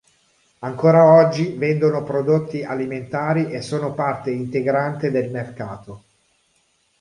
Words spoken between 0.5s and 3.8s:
Ancora oggi vendono prodotti alimentari e